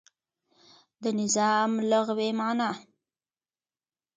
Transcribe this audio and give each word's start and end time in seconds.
د 1.03 1.05
نظام 1.19 1.71
لغوی 1.91 2.29
معنا 2.39 2.69